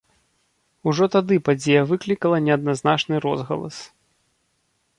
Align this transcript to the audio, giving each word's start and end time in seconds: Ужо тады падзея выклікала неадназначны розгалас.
Ужо 0.91 1.05
тады 1.15 1.35
падзея 1.49 1.83
выклікала 1.91 2.37
неадназначны 2.47 3.15
розгалас. 3.27 3.77